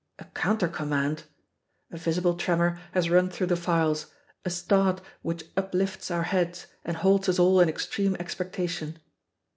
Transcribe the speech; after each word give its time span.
A 0.17 0.23
counter 0.25 0.67
command! 0.67 1.25
A 1.91 1.97
visible 1.97 2.33
tremor 2.33 2.79
has 2.93 3.11
run 3.11 3.29
through 3.29 3.45
the 3.45 3.55
files, 3.55 4.07
a 4.43 4.49
start 4.49 4.99
which 5.21 5.43
uplifts 5.55 6.09
our 6.09 6.23
heads 6.23 6.65
and 6.83 6.97
holds 6.97 7.29
us 7.29 7.37
all 7.37 7.59
in 7.59 7.69
extreme 7.69 8.15
expectation. 8.15 8.97